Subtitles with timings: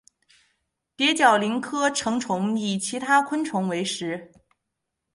[0.95, 4.31] 蝶角蛉科成虫以其他昆虫为食。